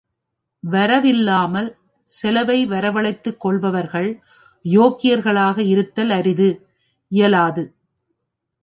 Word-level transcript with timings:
வரவு 0.63 1.07
இல்லாமல் 1.07 1.69
செலவை 2.07 2.67
வரவழைத்துக் 2.67 3.37
கொள்பவர்கள் 3.37 4.09
யோக்கியர்களாக 4.65 5.57
இருத்தல் 5.65 6.09
அரிது, 6.09 6.49
இயலாது. 7.11 7.63